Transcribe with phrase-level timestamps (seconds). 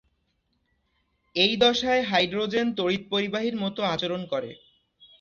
[1.35, 4.51] এই দশায়, হাইড্রোজেন তড়িৎ পরিবাহীর মত আচরণ করে।